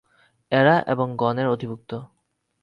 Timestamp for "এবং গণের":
0.87-1.47